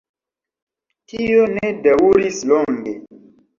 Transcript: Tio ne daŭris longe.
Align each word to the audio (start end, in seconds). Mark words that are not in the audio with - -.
Tio 1.13 1.45
ne 1.53 1.71
daŭris 1.85 2.43
longe. 2.55 2.99